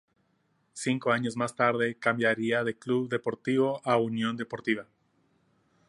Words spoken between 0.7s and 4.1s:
Cinco años más tarde cambiaría de Club Deportivo a